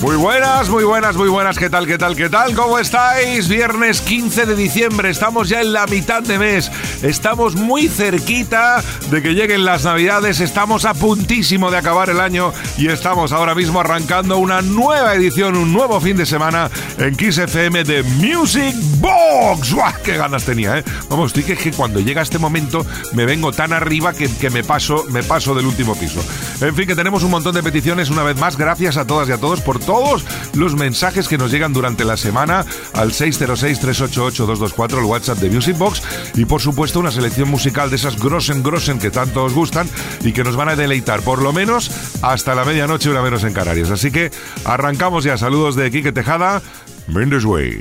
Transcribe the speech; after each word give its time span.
Muy 0.00 0.16
buenas, 0.16 0.70
muy 0.70 0.82
buenas, 0.84 1.14
muy 1.14 1.28
buenas. 1.28 1.58
¿Qué 1.58 1.68
tal, 1.68 1.86
qué 1.86 1.98
tal, 1.98 2.16
qué 2.16 2.30
tal? 2.30 2.54
¿Cómo 2.54 2.78
estáis? 2.78 3.48
Viernes 3.48 4.00
15 4.00 4.46
de 4.46 4.56
diciembre. 4.56 5.10
Estamos 5.10 5.50
ya 5.50 5.60
en 5.60 5.74
la 5.74 5.86
mitad 5.86 6.22
de 6.22 6.38
mes. 6.38 6.72
Estamos 7.02 7.54
muy 7.54 7.86
cerquita 7.86 8.82
de 9.10 9.20
que 9.20 9.34
lleguen 9.34 9.66
las 9.66 9.84
navidades. 9.84 10.40
Estamos 10.40 10.86
a 10.86 10.94
puntísimo 10.94 11.70
de 11.70 11.76
acabar 11.76 12.08
el 12.08 12.18
año 12.18 12.54
y 12.78 12.88
estamos 12.88 13.32
ahora 13.32 13.54
mismo 13.54 13.78
arrancando 13.78 14.38
una 14.38 14.62
nueva 14.62 15.14
edición, 15.14 15.54
un 15.54 15.70
nuevo 15.70 16.00
fin 16.00 16.16
de 16.16 16.24
semana 16.24 16.70
en 16.96 17.14
Kiss 17.14 17.36
FM 17.36 17.84
de 17.84 18.02
Music 18.02 18.74
Box. 19.00 19.76
¡Qué 20.02 20.16
ganas 20.16 20.46
tenía, 20.46 20.78
eh! 20.78 20.84
Vamos, 21.10 21.34
estoy 21.34 21.54
que, 21.54 21.72
cuando 21.72 22.00
llega 22.00 22.22
este 22.22 22.38
momento 22.38 22.86
me 23.12 23.26
vengo 23.26 23.52
tan 23.52 23.74
arriba 23.74 24.14
que, 24.14 24.34
que 24.34 24.48
me, 24.48 24.64
paso, 24.64 25.04
me 25.10 25.22
paso 25.22 25.54
del 25.54 25.66
último 25.66 25.94
piso. 25.94 26.24
En 26.62 26.74
fin, 26.74 26.86
que 26.86 26.96
tenemos 26.96 27.22
un 27.22 27.32
montón 27.32 27.54
de 27.54 27.62
peticiones 27.62 28.08
una 28.08 28.22
vez 28.22 28.38
más. 28.38 28.56
Gracias 28.56 28.96
a 28.96 29.06
todas 29.06 29.28
y 29.28 29.32
a 29.32 29.38
todos 29.38 29.60
por 29.60 29.78
todos 29.90 30.24
los 30.54 30.76
mensajes 30.76 31.26
que 31.26 31.36
nos 31.36 31.50
llegan 31.50 31.72
durante 31.72 32.04
la 32.04 32.16
semana 32.16 32.64
al 32.92 33.10
606-388-224, 33.10 34.98
el 34.98 35.04
WhatsApp 35.04 35.38
de 35.38 35.50
Music 35.50 35.76
Box, 35.76 36.00
y 36.36 36.44
por 36.44 36.60
supuesto 36.60 37.00
una 37.00 37.10
selección 37.10 37.48
musical 37.48 37.90
de 37.90 37.96
esas 37.96 38.16
Grossen 38.16 38.62
Grossen 38.62 39.00
que 39.00 39.10
tanto 39.10 39.42
os 39.42 39.52
gustan 39.52 39.90
y 40.22 40.30
que 40.30 40.44
nos 40.44 40.54
van 40.54 40.68
a 40.68 40.76
deleitar 40.76 41.22
por 41.22 41.42
lo 41.42 41.52
menos 41.52 41.90
hasta 42.22 42.54
la 42.54 42.64
medianoche, 42.64 43.10
una 43.10 43.20
menos 43.20 43.42
en 43.42 43.52
Canarias. 43.52 43.90
Así 43.90 44.12
que 44.12 44.30
arrancamos 44.64 45.24
ya. 45.24 45.36
Saludos 45.36 45.74
de 45.74 45.90
Quique 45.90 46.12
Tejada, 46.12 46.62
Mendes 47.08 47.44
Way. 47.44 47.78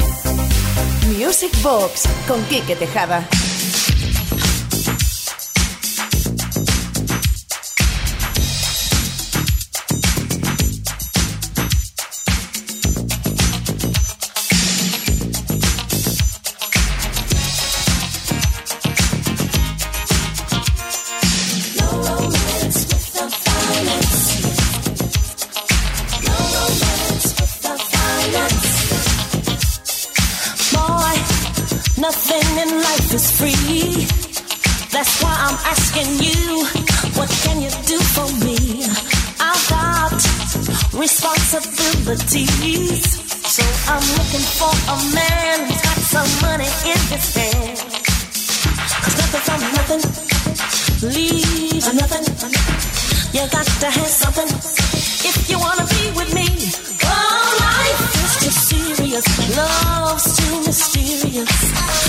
Music 1.16 1.52
Box 1.62 2.10
con 2.28 2.44
Quique 2.46 2.76
Tejada. 2.76 3.30
Asking 35.66 36.20
you, 36.24 36.66
what 37.18 37.30
can 37.44 37.62
you 37.62 37.70
do 37.86 38.00
for 38.16 38.28
me? 38.46 38.58
I've 39.40 39.70
got 39.70 40.14
responsibilities. 40.94 43.02
So 43.50 43.64
I'm 43.90 44.04
looking 44.18 44.46
for 44.60 44.70
a 44.70 44.98
man 45.16 45.66
who's 45.66 45.82
got 45.82 45.98
some 46.14 46.30
money 46.46 46.70
in 46.86 47.00
his 47.12 47.26
hand. 47.36 47.80
Cause 49.04 49.16
nothing 49.18 49.44
from 49.48 49.62
nothing 49.78 50.02
leaves 51.16 51.86
a 51.88 51.90
nothing. 51.94 52.26
You 53.34 53.48
got 53.50 53.66
to 53.66 53.86
have 53.88 54.08
something 54.08 54.48
if 55.30 55.50
you 55.50 55.58
wanna 55.60 55.86
be 55.88 56.12
with 56.18 56.34
me. 56.34 56.48
Oh, 57.04 57.58
life 57.60 58.02
is 58.24 58.34
too 58.42 58.52
serious, 58.52 59.26
love's 59.58 60.26
too 60.38 60.56
mysterious. 60.66 62.09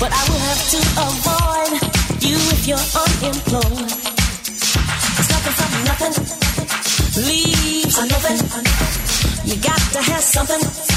But 0.00 0.12
I 0.12 0.22
will 0.30 0.38
have 0.38 0.62
to 0.70 0.78
avoid 1.06 1.72
you 2.22 2.36
if 2.54 2.66
you're 2.68 2.78
unemployed. 2.78 3.90
It's 5.18 5.28
nothing 5.34 5.54
from 5.58 5.70
nothing 5.90 6.14
leaves 7.26 7.98
a 7.98 8.06
nothing. 8.06 8.38
You 9.44 9.56
got 9.60 9.80
to 9.92 10.00
have 10.10 10.22
something 10.22 10.87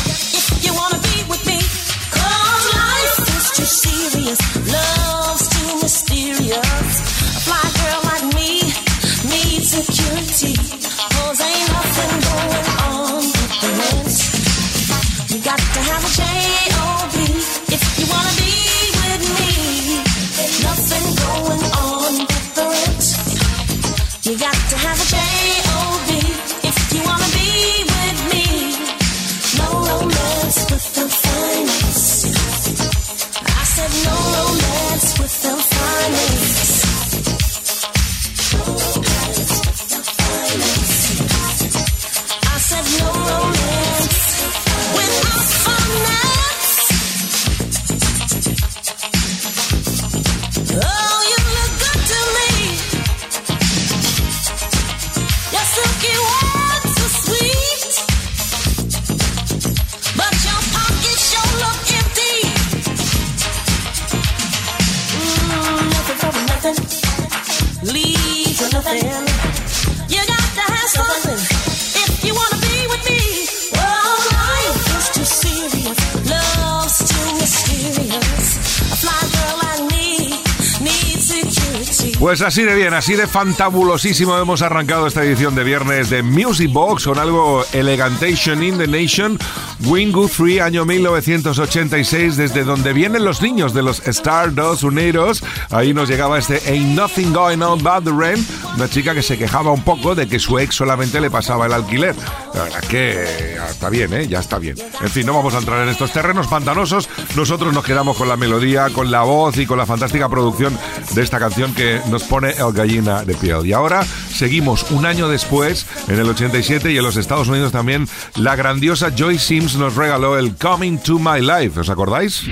Pues 82.42 82.56
así 82.56 82.64
de 82.64 82.74
bien, 82.74 82.96
así 82.96 83.14
de 83.14 83.28
fantabulosísimo 83.28 84.36
hemos 84.36 84.64
arrancado 84.64 85.06
esta 85.06 85.24
edición 85.24 85.54
de 85.54 85.64
viernes 85.64 86.10
de 86.10 86.24
Music 86.24 86.74
Box 86.74 87.06
con 87.06 87.20
algo 87.20 87.64
Elegantation 87.72 88.64
in 88.64 88.80
the 88.80 88.88
Nation, 88.88 89.38
Wing 89.82 90.12
Guthrie, 90.12 90.60
año 90.60 90.84
1986, 90.84 92.38
desde 92.38 92.64
donde 92.64 92.94
vienen 92.94 93.26
los 93.26 93.44
niños 93.44 93.76
de 93.76 93.84
los 93.84 94.00
Stardust 94.08 94.82
Unidos. 94.82 95.44
Ahí 95.70 95.94
nos 95.94 96.10
llegaba 96.10 96.40
este 96.40 96.60
Ain't 96.66 96.98
Nothing 96.98 97.32
Going 97.32 97.62
On 97.62 97.78
But 97.78 98.06
the 98.06 98.12
Rent, 98.12 98.44
una 98.76 98.90
chica 98.90 99.14
que 99.14 99.22
se 99.22 99.38
quejaba 99.38 99.70
un 99.70 99.84
poco 99.84 100.16
de 100.16 100.28
que 100.28 100.40
su 100.40 100.58
ex 100.58 100.74
solamente 100.74 101.22
le 101.22 101.30
pasaba 101.30 101.68
el 101.68 101.74
alquiler. 101.74 102.16
La 102.54 102.82
que 102.82 103.54
ya 103.56 103.70
está 103.70 103.90
bien, 103.90 104.14
¿eh? 104.14 104.28
Ya 104.28 104.40
está 104.40 104.60
bien. 104.60 104.76
En 105.02 105.10
fin, 105.10 105.26
no 105.26 105.34
vamos 105.34 105.54
a 105.56 105.60
entrar 105.60 105.82
en 105.84 105.90
estos 105.90 106.12
terrenos 106.12 106.48
pantanosos. 106.48 107.10
Nosotros 107.36 107.74
nos 107.74 107.84
quedamos 107.84 108.18
con 108.18 108.28
la 108.28 108.38
melodía, 108.38 108.90
con 108.90 109.10
la 109.10 109.24
voz 109.24 109.58
y 109.58 109.66
con 109.66 109.78
la 109.78 109.86
fantástica 109.86 110.30
producción 110.30 110.78
de 111.14 111.22
esta 111.22 111.40
canción 111.40 111.74
que 111.74 112.02
nos 112.10 112.24
pone 112.24 112.52
el 112.52 112.74
gallina 112.74 113.24
de 113.24 113.36
piel. 113.36 113.66
Y 113.66 113.74
ahora 113.74 114.04
seguimos 114.04 114.92
un 114.92 115.06
año 115.06 115.28
después, 115.28 115.86
en 116.08 116.20
el 116.20 116.30
87 116.30 116.92
y 116.92 116.98
en 116.98 117.04
los 117.04 117.18
Estados 117.18 117.48
Unidos 117.48 117.72
también, 117.72 118.08
la 118.36 118.56
grandiosa 118.56 119.12
Joy 119.16 119.40
Sims 119.40 119.76
nos 119.76 119.96
regaló 119.96 120.38
el 120.38 120.56
Coming 120.56 120.98
to 120.98 121.20
My 121.20 121.42
Life. 121.42 121.80
¿Os 121.80 121.90
acordáis? 121.90 122.44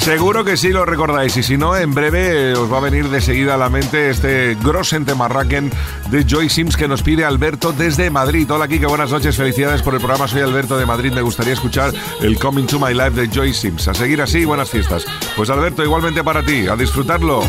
Seguro 0.00 0.44
que 0.44 0.56
sí 0.56 0.70
lo 0.70 0.86
recordáis 0.86 1.36
y 1.36 1.42
si 1.42 1.58
no, 1.58 1.76
en 1.76 1.92
breve 1.92 2.54
os 2.54 2.72
va 2.72 2.78
a 2.78 2.80
venir 2.80 3.10
de 3.10 3.20
seguida 3.20 3.54
a 3.54 3.58
la 3.58 3.68
mente 3.68 4.08
este 4.08 4.56
Grossente 4.62 5.14
Marraken 5.14 5.70
de 6.10 6.24
Joy 6.24 6.48
Sims 6.48 6.76
que 6.78 6.88
nos 6.88 7.02
pide 7.02 7.26
Alberto 7.26 7.72
desde 7.72 8.08
Madrid. 8.08 8.50
Hola 8.50 8.66
Kike, 8.66 8.86
buenas 8.86 9.10
noches, 9.10 9.36
felicidades 9.36 9.82
por 9.82 9.92
el 9.92 10.00
programa. 10.00 10.26
Soy 10.26 10.40
Alberto 10.40 10.78
de 10.78 10.86
Madrid, 10.86 11.12
me 11.12 11.20
gustaría 11.20 11.52
escuchar 11.52 11.92
el 12.22 12.38
Coming 12.38 12.64
to 12.64 12.80
My 12.80 12.94
Life 12.94 13.10
de 13.10 13.28
Joy 13.28 13.52
Sims. 13.52 13.88
A 13.88 13.94
seguir 13.94 14.22
así, 14.22 14.46
buenas 14.46 14.70
fiestas. 14.70 15.04
Pues 15.36 15.50
Alberto, 15.50 15.84
igualmente 15.84 16.24
para 16.24 16.42
ti, 16.42 16.66
a 16.66 16.76
disfrutarlo. 16.76 17.42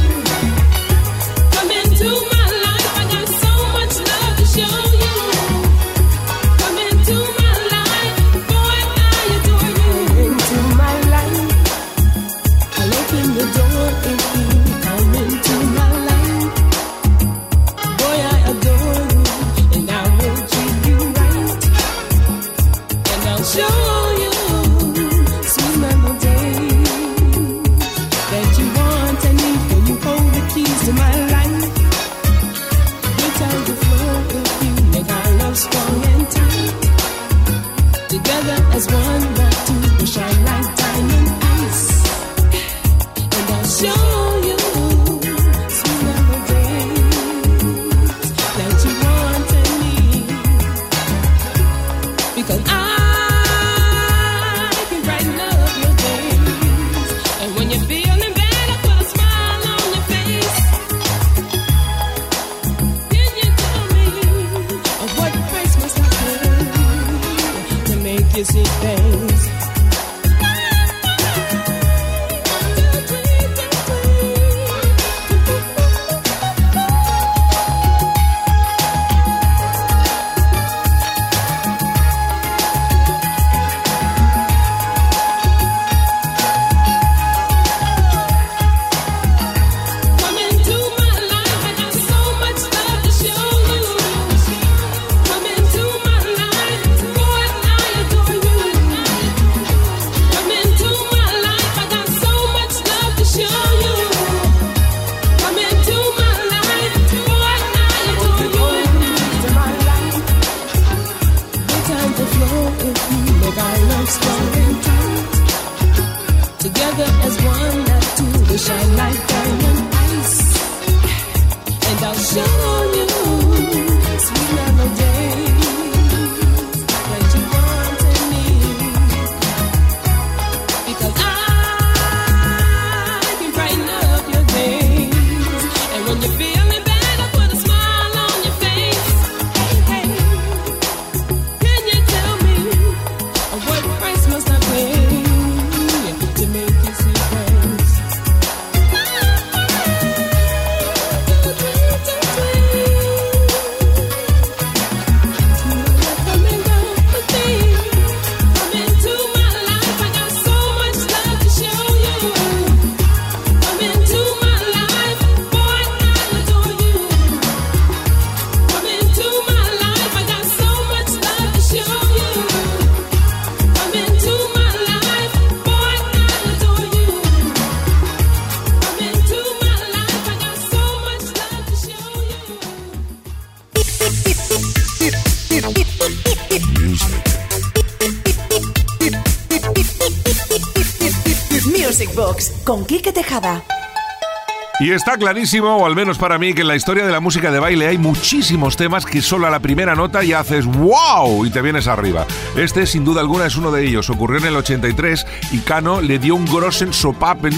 Y 194.81 194.89
está 194.89 195.15
clarísimo, 195.15 195.75
o 195.77 195.85
al 195.85 195.95
menos 195.95 196.17
para 196.17 196.39
mí, 196.39 196.55
que 196.55 196.61
en 196.61 196.67
la 196.67 196.75
historia 196.75 197.05
de 197.05 197.11
la 197.11 197.19
música 197.19 197.51
de 197.51 197.59
baile 197.59 197.85
hay 197.85 197.99
muchísimos 197.99 198.77
temas 198.77 199.05
que 199.05 199.21
solo 199.21 199.45
a 199.45 199.51
la 199.51 199.59
primera 199.59 199.93
nota 199.93 200.23
ya 200.23 200.39
haces 200.39 200.65
¡wow! 200.65 201.45
y 201.45 201.51
te 201.51 201.61
vienes 201.61 201.87
arriba. 201.87 202.25
Este, 202.55 202.87
sin 202.87 203.05
duda 203.05 203.21
alguna, 203.21 203.45
es 203.45 203.55
uno 203.57 203.71
de 203.71 203.85
ellos. 203.85 204.09
Ocurrió 204.09 204.39
en 204.39 204.47
el 204.47 204.55
83 204.55 205.27
y 205.51 205.59
Cano 205.59 206.01
le 206.01 206.17
dio 206.17 206.33
un 206.33 206.45
grossen 206.45 206.93
sopapen 206.93 207.53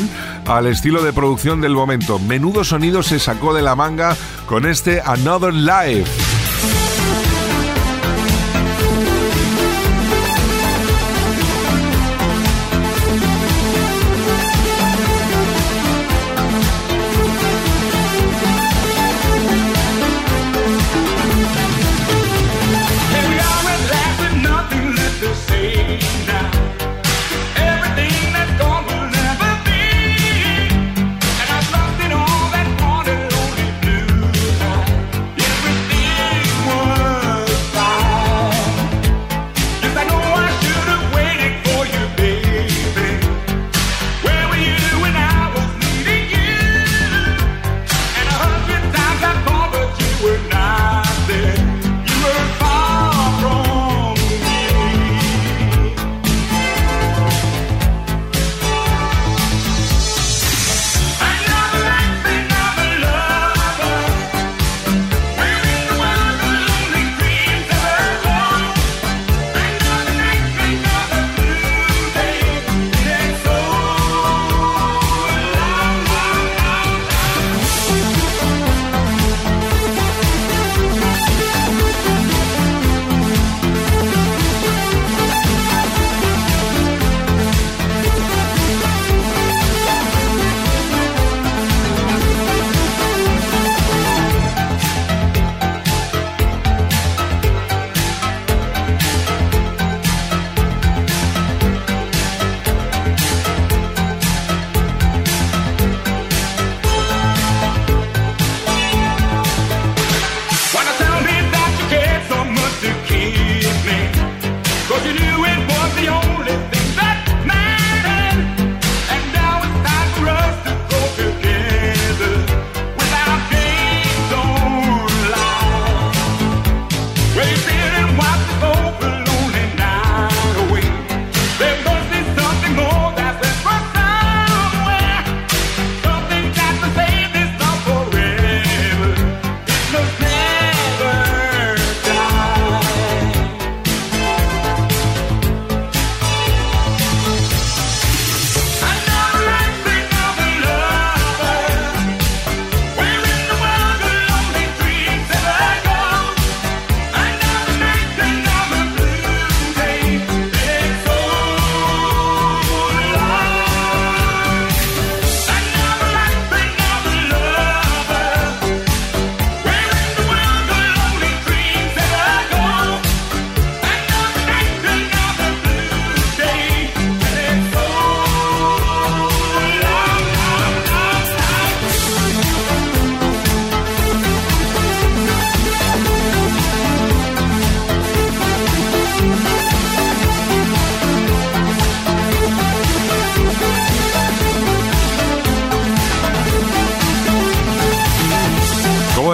al 0.45 0.67
estilo 0.67 1.01
de 1.01 1.13
producción 1.13 1.61
del 1.61 1.75
momento. 1.75 2.19
Menudo 2.19 2.65
sonido 2.65 3.01
se 3.03 3.19
sacó 3.19 3.53
de 3.53 3.61
la 3.61 3.77
manga 3.77 4.17
con 4.45 4.65
este 4.65 5.01
Another 5.05 5.53
Life. 5.53 6.32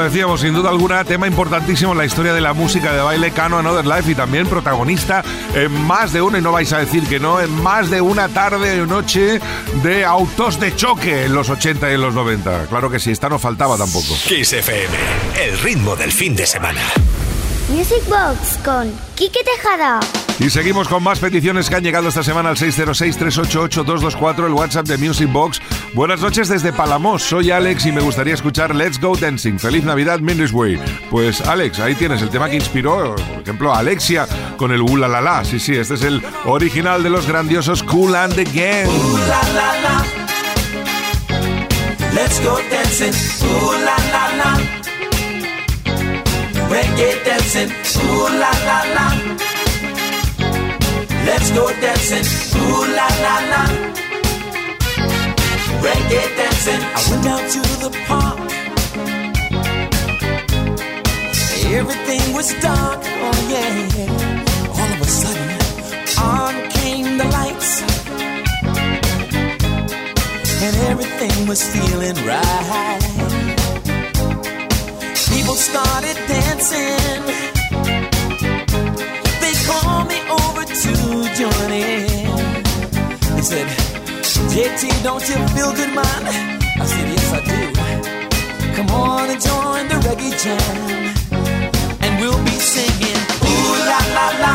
Decíamos, 0.10 0.42
sin 0.42 0.56
duda 0.56 0.72
alguna, 0.72 1.04
tema 1.04 1.28
importantísimo 1.28 1.92
en 1.92 2.00
la 2.00 2.06
historia 2.06 2.34
de 2.34 2.42
la 2.42 2.54
música 2.54 2.94
de 2.94 3.02
baile 3.02 3.30
Cano 3.30 3.60
Another 3.60 3.86
Life 3.86 4.12
y 4.12 4.16
también 4.16 4.48
protagonista 4.48 5.24
en 5.54 5.72
más 5.86 6.12
de 6.12 6.22
una, 6.22 6.40
y 6.40 6.42
no 6.42 6.52
vais 6.52 6.74
a 6.74 6.80
decir 6.80 7.04
que 7.08 7.20
no, 7.20 7.40
en 7.40 7.52
más 7.62 7.92
de 7.92 8.02
una 8.02 8.28
tarde 8.28 8.82
o 8.82 8.88
noche 8.88 9.40
de 9.84 10.06
autos 10.06 10.60
de 10.60 10.76
choque 10.76 11.26
en 11.26 11.36
los 11.36 11.50
80 11.50 11.92
y 11.92 11.94
en 11.94 12.02
los 12.02 12.16
90. 12.16 12.66
Claro 12.66 12.90
que 12.90 13.00
sí, 13.00 13.12
esta 13.12 13.30
no 13.30 13.38
faltaba 13.38 13.78
tampoco. 13.78 14.16
Kiss 14.26 14.54
FM, 14.54 14.98
el 15.44 15.60
ritmo 15.60 15.96
del 15.96 16.12
fin 16.12 16.36
de 16.36 16.48
semana. 16.48 16.82
Music 17.70 18.02
Box 18.08 18.58
con 18.66 18.92
Quique 19.16 19.42
Tejada. 19.44 20.00
Y 20.40 20.50
seguimos 20.50 20.88
con 20.88 21.04
más 21.04 21.20
peticiones 21.20 21.70
que 21.70 21.76
han 21.76 21.84
llegado 21.84 22.08
esta 22.08 22.24
semana 22.24 22.50
al 22.50 22.56
606-388-224, 22.56 24.46
el 24.46 24.54
WhatsApp 24.54 24.88
de 24.88 24.98
Music 24.98 25.30
Box. 25.30 25.62
Buenas 25.94 26.22
noches 26.22 26.48
desde 26.48 26.72
Palamos, 26.72 27.24
soy 27.24 27.52
Alex 27.52 27.86
y 27.86 27.92
me 27.92 28.00
gustaría 28.00 28.36
escuchar 28.36 28.74
Let's 28.74 29.02
Go 29.02 29.18
Dancing. 29.18 29.60
Feliz 29.60 29.84
Navidad, 29.84 30.22
Way. 30.22 30.80
Pues 31.10 31.42
Alex, 31.42 31.80
ahí 31.80 31.94
tienes 31.94 32.22
el 32.22 32.30
tema 32.30 32.50
que 32.50 32.56
inspiró, 32.56 33.16
por 33.16 33.42
ejemplo, 33.42 33.74
a 33.74 33.80
Alexia 33.80 34.28
con 34.56 34.72
el 34.72 34.82
Ula 34.82 35.10
La 35.10 35.20
La. 35.20 35.44
Sí, 35.44 35.60
sí, 35.60 35.76
este 35.76 35.96
es 35.96 36.04
el 36.04 36.24
original 36.46 37.04
de 37.04 37.10
los 37.10 37.28
grandiosos 37.28 37.84
Cool 37.84 38.16
and 38.16 38.34
the 38.36 38.46
Gang. 38.46 38.88
Let's 42.14 42.42
go 42.44 42.60
dancing. 42.72 43.14
Ooh 43.46 43.74
la 43.74 43.98
la 44.12 44.36
la. 44.36 44.58
Dancing. 47.26 47.70
Ooh 48.10 48.30
la 48.30 48.52
la. 48.94 49.49
Let's 51.30 51.52
go 51.52 51.68
dancing, 51.80 52.26
ooh 52.60 52.86
la 52.98 53.08
la 53.26 53.36
la. 53.52 53.64
Reggae 55.86 56.24
dancing. 56.40 56.82
I 56.98 57.00
went 57.08 57.24
down 57.24 57.44
to 57.56 57.62
the 57.84 57.92
park. 58.08 58.40
Everything 61.80 62.34
was 62.34 62.50
dark, 62.68 63.02
oh 63.26 63.40
yeah. 63.54 64.78
All 64.78 64.90
of 64.96 65.02
a 65.02 65.10
sudden, 65.22 65.50
on 66.36 66.54
came 66.72 67.18
the 67.20 67.28
lights. 67.38 67.72
And 70.66 70.76
everything 70.92 71.48
was 71.48 71.62
feeling 71.74 72.18
right. 72.26 73.04
People 75.30 75.54
started 75.54 76.18
dancing 76.28 77.59
to 80.96 81.30
join 81.40 81.72
in. 81.72 82.08
He 83.36 83.42
said, 83.42 83.68
JT, 84.52 85.04
don't 85.04 85.24
you 85.30 85.38
feel 85.56 85.72
good, 85.74 85.94
man? 85.94 86.22
I 86.82 86.86
said, 86.86 87.08
yes, 87.08 87.34
I 87.34 87.40
do. 87.50 87.60
Come 88.76 88.90
on 88.92 89.30
and 89.30 89.42
join 89.42 89.88
the 89.92 89.98
reggae 90.08 90.32
jam. 90.44 90.76
And 92.04 92.20
we'll 92.20 92.44
be 92.44 92.58
singing, 92.74 93.22
ooh 93.50 93.76
la 93.90 94.00
la 94.18 94.28
la. 94.44 94.54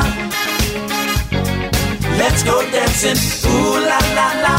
Let's 2.18 2.42
go 2.42 2.56
dancing, 2.70 3.20
ooh 3.50 3.80
la 3.90 4.00
la 4.18 4.28
la. 4.44 4.54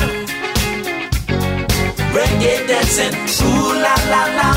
Reggae 2.16 2.68
dancing, 2.68 3.16
ooh 3.46 3.74
la 3.84 3.96
la 4.14 4.24
la. 4.40 4.50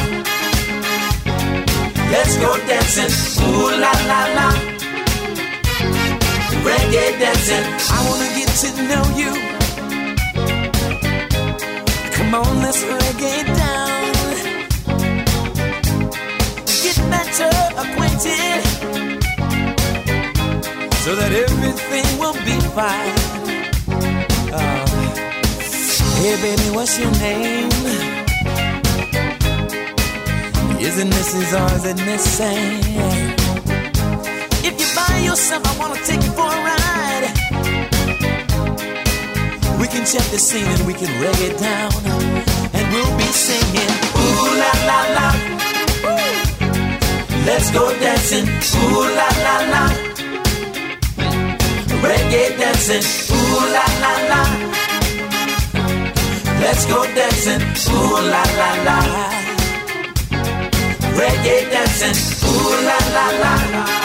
Let's 2.12 2.36
go 2.38 2.56
dancing, 2.66 3.12
ooh 3.44 3.70
la 3.82 3.92
la 4.10 4.20
la 4.38 4.77
reggae 6.66 7.18
dancing. 7.18 7.66
I 7.90 7.98
wanna 8.08 8.28
get 8.38 8.50
to 8.62 8.68
know 8.90 9.04
you. 9.20 9.32
Come 12.16 12.34
on, 12.34 12.62
let's 12.62 12.82
reggae 12.84 13.44
down. 13.60 13.98
Get 16.82 16.98
better 17.12 17.52
acquainted 17.82 18.62
so 21.04 21.14
that 21.14 21.32
everything 21.32 22.08
will 22.18 22.38
be 22.48 22.58
fine. 22.76 23.16
Uh, 24.52 24.86
hey, 26.20 26.36
baby, 26.42 26.68
what's 26.76 26.98
your 26.98 27.10
name? 27.12 27.70
Isn't 30.80 31.10
this 31.10 31.34
or 31.54 31.76
isn't 31.76 31.96
this 31.96 32.24
same? 32.38 33.37
By 35.18 35.24
yourself, 35.24 35.62
I 35.66 35.78
wanna 35.78 36.00
take 36.04 36.22
you 36.22 36.32
for 36.38 36.48
a 36.56 36.60
ride. 36.68 37.26
We 39.80 39.86
can 39.92 40.04
check 40.12 40.26
the 40.34 40.38
scene 40.38 40.66
and 40.74 40.82
we 40.86 40.94
can 40.94 41.10
reg 41.22 41.38
it 41.48 41.56
down. 41.58 41.92
And 42.76 42.84
we'll 42.92 43.16
be 43.22 43.30
singing, 43.46 43.92
ooh 44.22 44.48
la 44.62 44.72
la 44.88 45.00
la. 45.16 45.28
Let's 47.46 47.70
go 47.70 47.84
dancing, 48.04 48.46
ooh 48.80 49.04
la 49.18 49.28
la 49.46 49.56
la. 49.72 49.84
Reggae 52.06 52.44
dancing, 52.60 53.06
ooh 53.36 53.62
la 53.74 53.86
la 54.02 54.14
la. 54.30 54.42
Let's 56.62 56.84
go 56.92 56.98
dancing, 57.18 57.62
ooh 57.94 58.16
la 58.32 58.44
la 58.60 58.70
la. 58.86 58.98
Reggae 61.20 61.56
dancing, 61.72 62.16
ooh 62.50 62.72
la 62.88 62.98
la 63.16 63.26
la. 63.42 63.97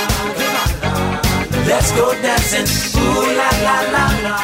Let's 1.65 1.91
go 1.93 2.05
dancing, 2.21 2.67
ooh 3.01 3.37
la 3.39 3.49
la 3.65 3.77
la. 3.93 4.05
la. 4.25 4.35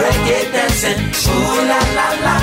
Reggae 0.00 0.40
dancing, 0.52 1.00
ooh 1.32 1.58
la 1.70 1.80
la 1.96 2.08
la. 2.24 2.36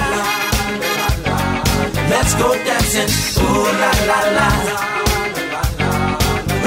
Let's 2.12 2.34
go 2.36 2.50
dancing, 2.68 3.12
ooh 3.44 3.68
la 3.82 3.92
la 4.10 4.20
la. 4.38 4.50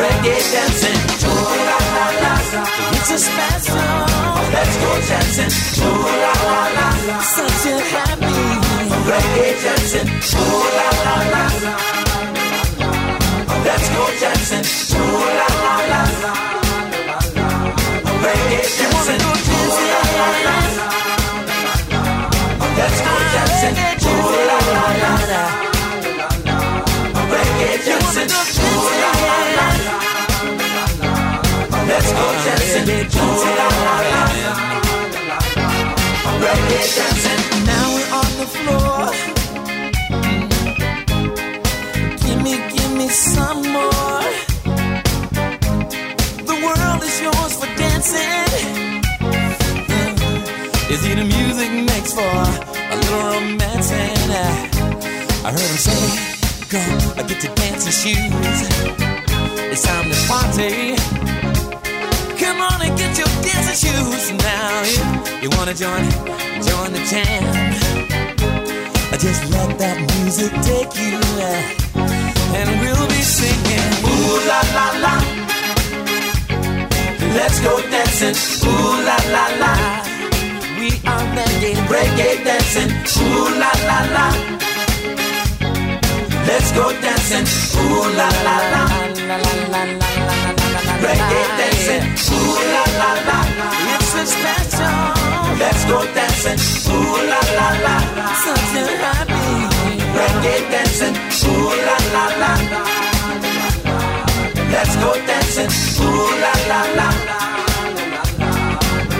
Reggae 0.01 0.37
dancing, 0.53 1.01
ooh 1.29 1.55
la 1.69 1.79
la 1.95 2.07
la. 2.23 2.33
It's 2.97 3.11
a 3.11 3.19
special. 3.19 3.89
Let's 4.55 4.75
go 4.83 4.91
dancing, 5.11 5.53
ooh 5.85 6.07
la 6.23 6.35
la 6.49 6.61
la. 6.77 6.89
Such 7.35 7.65
a 7.73 7.77
happy. 7.95 8.41
Reggae 9.11 9.49
dancing, 9.65 10.09
ooh 10.41 10.67
la 10.79 10.89
la 11.05 11.17
la. 11.33 11.45
Let's 13.67 13.89
go 13.95 14.05
dancing, 14.21 14.67
ooh 14.97 15.27
la 15.39 15.49
la 15.65 15.77
la. 15.91 15.98
Now 37.67 37.95
we're 37.95 38.11
on 38.15 38.39
the 38.39 38.47
floor. 38.47 39.38
Dancing. 48.13 49.03
Mm. 49.89 50.91
Is 50.91 51.05
he 51.05 51.15
the 51.15 51.25
music 51.25 51.71
makes 51.71 52.13
for 52.13 52.23
a 52.23 52.97
little 52.97 53.19
romancing? 53.19 54.31
Uh, 54.31 55.45
I 55.45 55.51
heard 55.53 55.61
him 55.61 55.81
say, 55.89 56.01
"Go, 56.69 56.81
I 57.17 57.23
get 57.27 57.43
your 57.45 57.55
dancing 57.55 57.93
shoes. 57.93 58.59
It's 59.73 59.83
time 59.83 60.11
to 60.11 60.17
party." 60.29 60.97
Come 62.39 62.61
on 62.61 62.81
and 62.83 62.97
get 62.97 63.19
your 63.19 63.31
dancing 63.43 63.79
shoes 63.85 64.33
now. 64.33 64.83
If 64.85 65.43
you 65.43 65.51
wanna 65.57 65.75
join, 65.75 66.05
join 66.63 66.93
the 66.93 67.03
jam. 67.11 67.45
Just 69.19 69.51
let 69.51 69.77
that 69.81 69.99
music 70.15 70.53
take 70.63 70.95
you, 70.95 71.19
uh, 71.43 72.55
and 72.55 72.69
we'll 72.81 73.09
be 73.09 73.21
singing. 73.21 73.91
Ooh 74.07 74.47
la 74.47 74.61
la 74.77 74.87
la. 75.03 75.48
Let's 77.39 77.61
go 77.61 77.81
dancing, 77.89 78.35
ooh 78.67 78.95
la 79.07 79.17
la 79.35 79.45
la. 79.63 79.73
We 80.79 80.91
are 81.07 81.27
reggae, 81.39 81.73
reggae 81.93 82.31
dancing, 82.45 82.91
ooh 83.23 83.47
la 83.63 83.71
la 83.89 83.99
la. 84.15 84.27
Let's 86.49 86.71
go 86.73 86.91
dancing, 87.05 87.47
ooh 87.79 88.11
la 88.19 88.29
la 88.47 88.57
la. 88.73 88.83
Reggae 91.05 91.43
dancing, 91.59 92.05
ooh 92.35 92.59
la 92.75 92.85
la 93.01 93.11
la. 93.29 93.39
It's 93.95 94.15
a 94.21 94.25
special. 94.35 94.99
Let's 95.63 95.85
go 95.85 95.99
dancing, 96.19 96.61
ooh 96.91 97.17
la 97.31 97.41
la 97.59 97.69
la. 97.85 97.97
Such 98.45 98.75
a 98.81 98.85
happy. 99.05 99.47
Reggae 100.19 100.57
dancing, 100.73 101.17
ooh 101.47 101.71
la 101.87 101.97
la 102.15 102.27
la. 102.43 103.08
Let's 104.71 104.97
go 104.97 105.15
dancing, 105.27 105.71
la 106.41 106.53
la 106.69 106.81
la. 106.99 107.09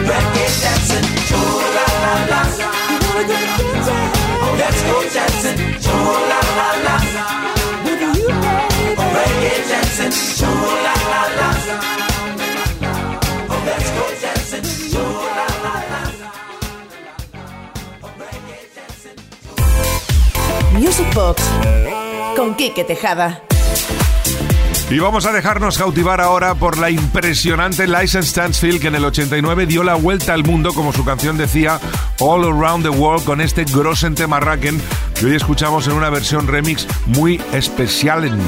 La 0.07 0.19
la 0.19 0.79
Music 20.79 21.13
Box 21.13 21.43
con 22.35 22.53
Quique 22.53 22.83
Tejada. 22.83 23.48
Y 24.91 24.97
vamos 24.97 25.27
a 25.27 25.31
dejarnos 25.31 25.77
cautivar 25.77 26.19
ahora 26.19 26.55
por 26.55 26.79
la 26.79 26.89
impresionante 26.89 27.85
License 27.85 28.29
Stansfield 28.29 28.81
que 28.81 28.87
en 28.87 28.95
el 28.95 29.05
89 29.05 29.67
dio 29.67 29.83
la 29.83 29.93
vuelta 29.93 30.33
al 30.33 30.43
mundo, 30.43 30.73
como 30.73 30.91
su 30.93 31.05
canción 31.05 31.37
decía, 31.37 31.79
All 32.19 32.43
Around 32.43 32.83
the 32.85 32.89
World, 32.89 33.23
con 33.23 33.39
este 33.39 33.65
Grossen 33.65 34.15
tema 34.15 34.39
Raken 34.39 34.81
que 35.13 35.27
hoy 35.27 35.35
escuchamos 35.35 35.87
en 35.87 35.93
una 35.93 36.09
versión 36.09 36.47
remix 36.47 36.87
muy 37.05 37.39
especial. 37.53 38.25
En... 38.25 38.39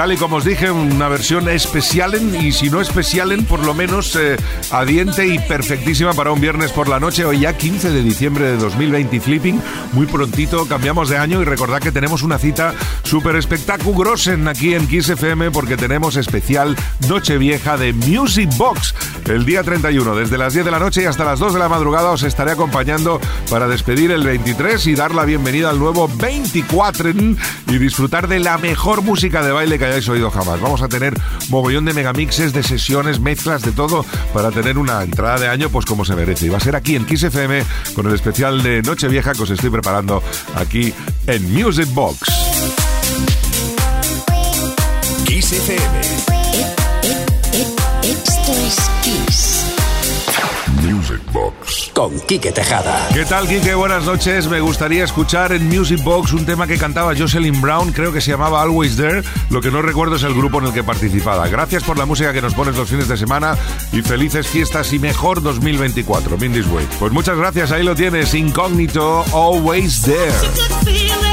tal 0.00 0.12
y 0.12 0.16
como 0.16 0.36
os 0.36 0.46
dije, 0.46 0.70
una 0.70 1.08
versión 1.08 1.46
especial 1.50 2.14
y 2.42 2.52
si 2.52 2.70
no 2.70 2.80
especial, 2.80 3.36
por 3.46 3.62
lo 3.66 3.74
menos 3.74 4.16
eh, 4.16 4.38
adiente 4.70 5.26
y 5.26 5.38
perfectísima 5.38 6.14
para 6.14 6.32
un 6.32 6.40
viernes 6.40 6.72
por 6.72 6.88
la 6.88 6.98
noche, 6.98 7.26
hoy 7.26 7.40
ya 7.40 7.54
15 7.54 7.90
de 7.90 8.02
diciembre 8.02 8.46
de 8.46 8.56
2020 8.56 9.20
Flipping. 9.20 9.60
Muy 9.92 10.06
prontito 10.06 10.64
cambiamos 10.64 11.10
de 11.10 11.18
año 11.18 11.42
y 11.42 11.44
recordad 11.44 11.82
que 11.82 11.92
tenemos 11.92 12.22
una 12.22 12.38
cita 12.38 12.72
súper 13.02 13.36
espectaculosa 13.36 14.38
aquí 14.48 14.72
en 14.72 14.86
Kiss 14.86 15.10
FM 15.10 15.50
porque 15.50 15.76
tenemos 15.76 16.16
especial 16.16 16.76
Nochevieja 17.06 17.76
de 17.76 17.92
Music 17.92 18.48
Box. 18.56 18.94
El 19.26 19.44
día 19.44 19.62
31, 19.62 20.16
desde 20.16 20.38
las 20.38 20.54
10 20.54 20.64
de 20.64 20.70
la 20.70 20.78
noche 20.78 21.02
y 21.02 21.04
hasta 21.04 21.26
las 21.26 21.38
2 21.38 21.52
de 21.52 21.58
la 21.58 21.68
madrugada, 21.68 22.10
os 22.10 22.22
estaré 22.22 22.52
acompañando 22.52 23.20
para 23.50 23.68
despedir 23.68 24.12
el 24.12 24.24
23 24.24 24.86
y 24.86 24.94
dar 24.94 25.14
la 25.14 25.26
bienvenida 25.26 25.68
al 25.68 25.78
nuevo 25.78 26.08
24 26.08 27.10
y 27.10 27.78
disfrutar 27.78 28.28
de 28.28 28.40
la 28.40 28.56
mejor 28.56 29.02
música 29.02 29.42
de 29.42 29.52
baile 29.52 29.78
que 29.78 29.89
hayáis 29.90 30.08
oído 30.08 30.30
jamás. 30.30 30.60
Vamos 30.60 30.82
a 30.82 30.88
tener 30.88 31.14
mogollón 31.48 31.84
de 31.84 31.92
megamixes, 31.92 32.52
de 32.52 32.62
sesiones, 32.62 33.20
mezclas, 33.20 33.62
de 33.62 33.72
todo 33.72 34.04
para 34.32 34.50
tener 34.50 34.78
una 34.78 35.02
entrada 35.02 35.38
de 35.38 35.48
año 35.48 35.70
pues 35.70 35.84
como 35.84 36.04
se 36.04 36.14
merece. 36.14 36.46
Y 36.46 36.48
va 36.48 36.58
a 36.58 36.60
ser 36.60 36.76
aquí 36.76 36.96
en 36.96 37.04
Kiss 37.04 37.24
FM 37.24 37.64
con 37.94 38.06
el 38.06 38.14
especial 38.14 38.62
de 38.62 38.82
Nochevieja 38.82 39.32
que 39.32 39.42
os 39.42 39.50
estoy 39.50 39.70
preparando 39.70 40.22
aquí 40.54 40.92
en 41.26 41.52
Music 41.52 41.88
Box. 41.92 42.18
Kiss 45.24 45.52
FM. 45.52 46.00
Esto 48.02 48.52
es 48.52 48.76
Kiss. 49.02 49.49
Music 51.10 51.32
Box. 51.32 51.90
Con 51.92 52.20
Quique 52.20 52.52
Tejada. 52.52 53.08
¿Qué 53.12 53.24
tal, 53.24 53.48
Quique? 53.48 53.74
Buenas 53.74 54.04
noches. 54.04 54.46
Me 54.46 54.60
gustaría 54.60 55.04
escuchar 55.04 55.52
en 55.52 55.66
Music 55.68 56.02
Box 56.04 56.32
un 56.32 56.46
tema 56.46 56.66
que 56.66 56.78
cantaba 56.78 57.14
Jocelyn 57.16 57.60
Brown, 57.60 57.92
creo 57.92 58.12
que 58.12 58.20
se 58.20 58.30
llamaba 58.30 58.62
Always 58.62 58.96
There. 58.96 59.22
Lo 59.50 59.60
que 59.60 59.70
no 59.70 59.82
recuerdo 59.82 60.16
es 60.16 60.22
el 60.22 60.34
grupo 60.34 60.58
en 60.58 60.66
el 60.66 60.72
que 60.72 60.84
participaba. 60.84 61.48
Gracias 61.48 61.82
por 61.82 61.98
la 61.98 62.06
música 62.06 62.32
que 62.32 62.40
nos 62.40 62.54
pones 62.54 62.76
los 62.76 62.88
fines 62.88 63.08
de 63.08 63.16
semana 63.16 63.56
y 63.92 64.02
felices 64.02 64.46
fiestas 64.46 64.92
y 64.92 64.98
mejor 64.98 65.42
2024. 65.42 66.38
Mindy's 66.38 66.66
Way. 66.68 66.86
Pues 66.98 67.12
muchas 67.12 67.36
gracias, 67.36 67.72
ahí 67.72 67.82
lo 67.82 67.96
tienes. 67.96 68.32
Incógnito, 68.34 69.24
Always 69.32 70.02
There. 70.02 71.29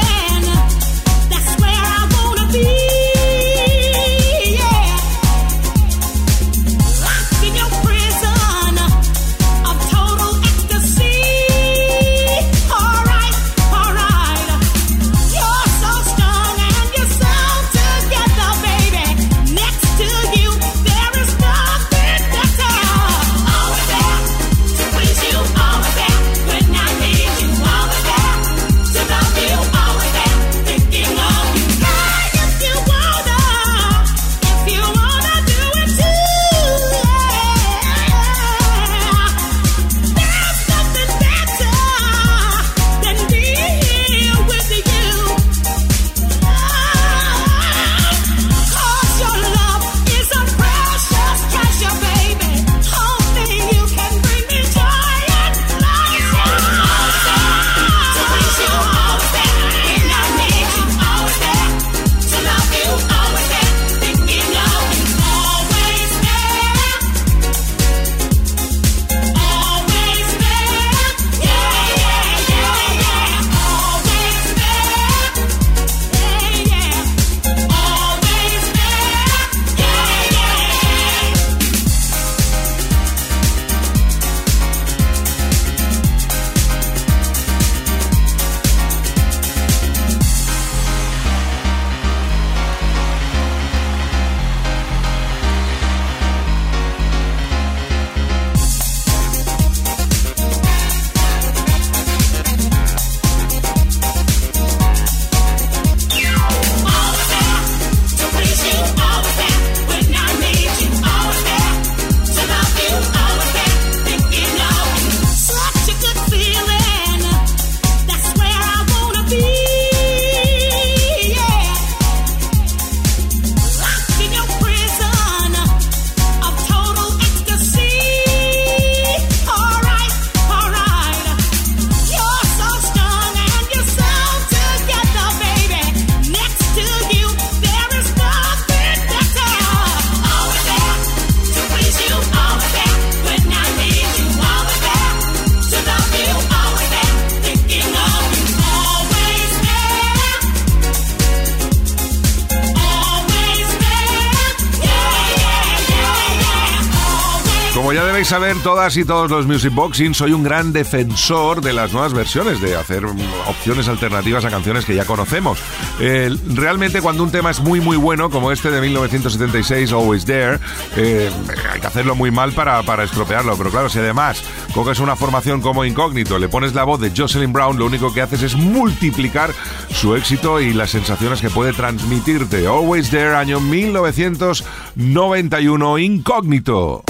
Debéis 158.18 158.30
saber 158.30 158.56
todas 158.64 158.96
y 158.96 159.04
todos 159.04 159.30
los 159.30 159.46
Music 159.46 159.72
Boxing, 159.72 160.12
soy 160.12 160.32
un 160.32 160.42
gran 160.42 160.72
defensor 160.72 161.60
de 161.60 161.72
las 161.72 161.92
nuevas 161.92 162.12
versiones, 162.12 162.60
de 162.60 162.74
hacer 162.74 163.06
mm, 163.06 163.16
opciones 163.46 163.86
alternativas 163.86 164.44
a 164.44 164.50
canciones 164.50 164.84
que 164.84 164.96
ya 164.96 165.04
conocemos. 165.04 165.60
Eh, 166.00 166.36
realmente 166.48 167.00
cuando 167.00 167.22
un 167.22 167.30
tema 167.30 167.52
es 167.52 167.60
muy 167.60 167.80
muy 167.80 167.96
bueno, 167.96 168.28
como 168.28 168.50
este 168.50 168.72
de 168.72 168.80
1976, 168.80 169.92
Always 169.92 170.24
There, 170.24 170.58
eh, 170.96 171.30
hay 171.72 171.80
que 171.80 171.86
hacerlo 171.86 172.16
muy 172.16 172.32
mal 172.32 172.50
para, 172.50 172.82
para 172.82 173.04
estropearlo. 173.04 173.56
Pero 173.56 173.70
claro, 173.70 173.88
si 173.88 174.00
además 174.00 174.42
coges 174.74 174.98
una 174.98 175.14
formación 175.14 175.60
como 175.60 175.84
Incógnito, 175.84 176.40
le 176.40 176.48
pones 176.48 176.74
la 176.74 176.82
voz 176.82 177.00
de 177.00 177.12
Jocelyn 177.16 177.52
Brown, 177.52 177.78
lo 177.78 177.86
único 177.86 178.12
que 178.12 178.20
haces 178.20 178.42
es 178.42 178.56
multiplicar 178.56 179.54
su 179.94 180.16
éxito 180.16 180.60
y 180.60 180.72
las 180.72 180.90
sensaciones 180.90 181.40
que 181.40 181.50
puede 181.50 181.72
transmitirte. 181.72 182.66
Always 182.66 183.10
There, 183.10 183.36
año 183.36 183.60
1991, 183.60 185.98
Incógnito. 185.98 187.04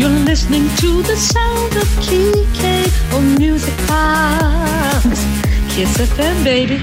You're 0.00 0.24
listening 0.24 0.66
to 0.76 1.02
the 1.02 1.14
sound 1.14 1.76
of 1.76 1.86
on 3.12 3.34
Music. 3.34 3.74
Kiss 5.68 6.14
baby. 6.42 6.82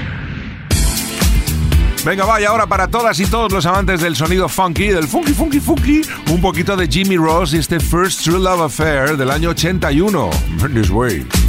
Venga, 2.04 2.24
vaya 2.24 2.50
ahora 2.50 2.68
para 2.68 2.86
todas 2.86 3.18
y 3.18 3.26
todos 3.26 3.50
los 3.50 3.66
amantes 3.66 4.02
del 4.02 4.14
sonido 4.14 4.48
funky, 4.48 4.90
del 4.90 5.08
funky, 5.08 5.32
funky, 5.32 5.58
funky, 5.58 6.02
un 6.30 6.40
poquito 6.40 6.76
de 6.76 6.86
Jimmy 6.86 7.16
Ross 7.16 7.54
y 7.54 7.56
este 7.56 7.80
First 7.80 8.22
True 8.22 8.38
Love 8.38 8.60
Affair 8.60 9.16
del 9.16 9.32
año 9.32 9.50
81. 9.50 10.30
Burn 10.60 10.74
This 10.74 10.90
Way. 10.90 11.47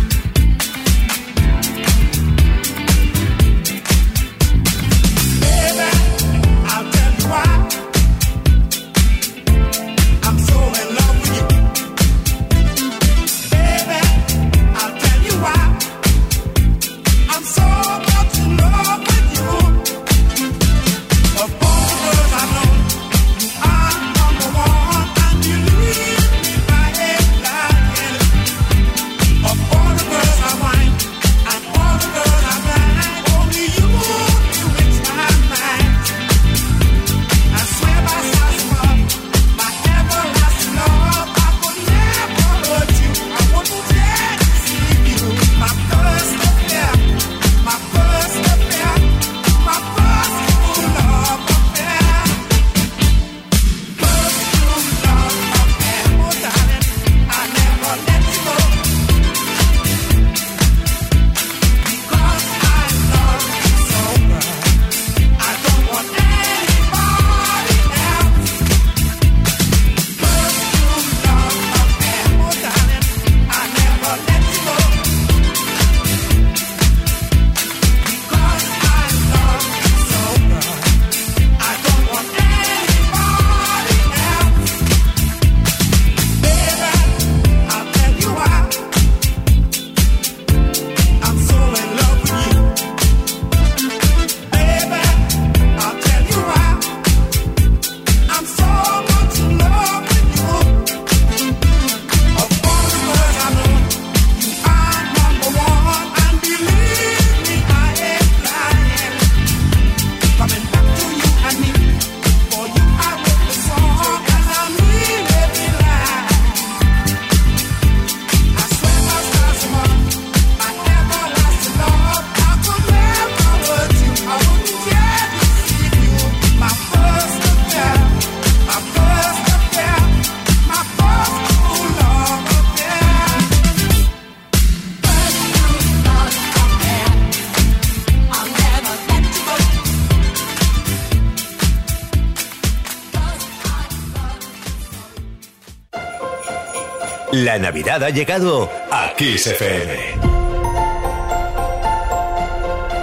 La 147.32 147.60
Navidad 147.60 148.04
ha 148.04 148.10
llegado 148.10 148.68
a 148.89 149.13
Kiss 149.15 149.46
FM. 149.46 150.15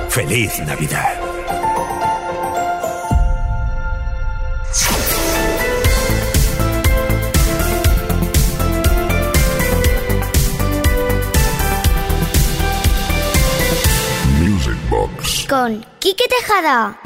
¡Feliz 0.09 0.59
Navidad! 0.67 1.15
Music 14.41 14.77
Box. 14.91 15.47
Con 15.49 15.87
Quique 16.01 16.25
Tejada. 16.29 16.99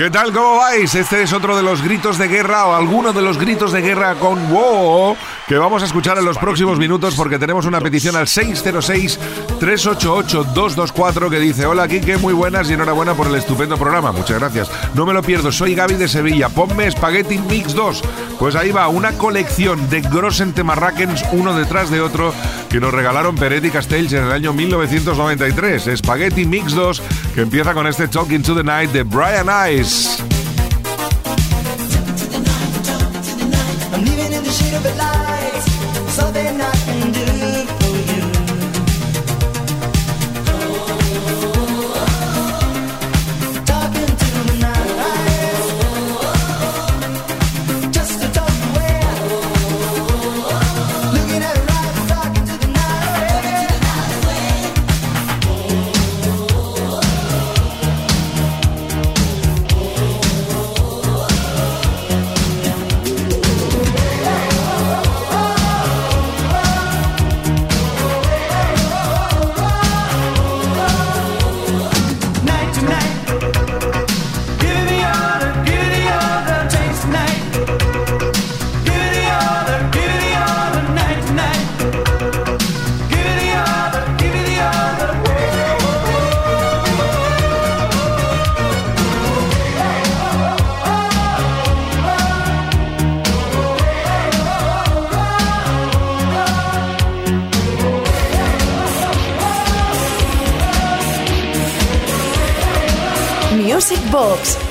¿Qué 0.00 0.08
tal? 0.08 0.32
¿Cómo 0.32 0.56
vais? 0.56 0.94
Este 0.94 1.24
es 1.24 1.32
otro 1.34 1.54
de 1.54 1.62
los 1.62 1.82
gritos 1.82 2.16
de 2.16 2.26
guerra 2.26 2.64
o 2.64 2.74
alguno 2.74 3.12
de 3.12 3.20
los 3.20 3.36
gritos 3.36 3.70
de 3.70 3.82
guerra 3.82 4.14
con 4.14 4.48
wow 4.48 5.14
que 5.46 5.58
vamos 5.58 5.82
a 5.82 5.84
escuchar 5.84 6.16
en 6.16 6.24
los 6.24 6.38
próximos 6.38 6.78
minutos 6.78 7.14
porque 7.14 7.38
tenemos 7.38 7.66
una 7.66 7.82
petición 7.82 8.16
al 8.16 8.26
606-388-224 9.60 11.28
que 11.28 11.38
dice 11.38 11.66
Hola 11.66 11.86
Kike, 11.86 12.16
muy 12.16 12.32
buenas 12.32 12.70
y 12.70 12.72
enhorabuena 12.72 13.14
por 13.14 13.26
el 13.26 13.34
estupendo 13.34 13.76
programa. 13.76 14.10
Muchas 14.12 14.38
gracias. 14.38 14.70
No 14.94 15.04
me 15.04 15.12
lo 15.12 15.22
pierdo, 15.22 15.52
soy 15.52 15.74
Gaby 15.74 15.94
de 15.94 16.08
Sevilla. 16.08 16.48
Ponme 16.48 16.90
Spaghetti 16.90 17.38
Mix 17.38 17.74
2. 17.74 18.02
Pues 18.38 18.56
ahí 18.56 18.70
va, 18.70 18.88
una 18.88 19.12
colección 19.12 19.90
de 19.90 20.00
Grossen 20.00 20.54
Temarrakens 20.54 21.24
uno 21.32 21.54
detrás 21.54 21.90
de 21.90 22.00
otro 22.00 22.32
que 22.70 22.80
nos 22.80 22.92
regalaron 22.92 23.34
Peretti 23.34 23.70
Castells 23.70 24.12
en 24.14 24.24
el 24.24 24.32
año 24.32 24.52
1993. 24.52 25.90
Spaghetti 25.96 26.46
Mix 26.46 26.72
2 26.72 27.02
que 27.34 27.42
empieza 27.42 27.74
con 27.74 27.86
este 27.86 28.08
Talking 28.08 28.42
to 28.42 28.54
the 28.54 28.64
Night 28.64 28.90
de 28.92 29.02
Brian 29.02 29.48
Ice. 29.72 30.29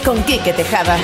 Con 0.06 0.22
Quique 0.26 0.54
Tejada. 0.54 0.96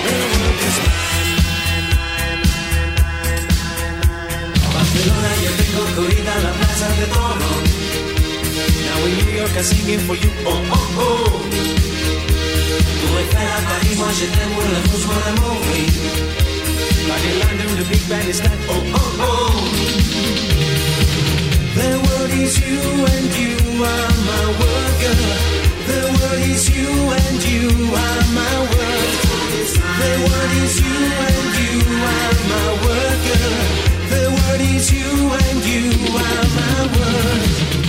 Barcelona, 4.71 5.29
yo 5.43 5.51
tengo 5.57 5.83
corrida 5.95 6.33
la 6.43 6.51
plaza 6.51 6.87
de 6.89 7.05
toro. 7.07 7.49
Now 8.85 9.01
in 9.07 9.13
New 9.17 9.31
York, 9.35 9.55
singing 9.63 10.01
for 10.01 10.15
you. 10.15 10.29
Oh, 10.45 10.61
oh, 10.71 10.87
oh. 10.99 11.41
In 17.25 17.39
London, 17.39 17.69
the 17.77 17.85
big 17.89 18.03
is 18.29 18.39
like, 18.43 18.61
oh, 18.69 18.83
oh, 18.93 19.21
oh. 19.21 19.55
The 21.73 21.89
word 22.05 22.31
is 22.39 22.53
you 22.59 23.05
and 23.05 23.33
you 23.35 23.83
are. 23.83 24.15
The 25.87 26.01
word 26.19 26.41
is 26.53 26.69
you 26.69 26.89
and 27.21 27.37
you 27.51 27.69
are 27.93 28.23
my 28.39 28.55
word. 28.71 29.11
The 30.01 30.13
word 30.25 30.51
is 30.63 30.75
you 30.81 30.99
and 31.27 31.47
you 31.61 31.75
are 32.13 32.37
my 32.53 32.67
girl. 33.27 33.55
The 34.13 34.23
word 34.37 34.61
is 34.61 34.91
you 34.91 35.11
and 35.43 35.59
you 35.65 35.85
are 36.25 36.45
my 36.57 36.77
word. 36.97 37.84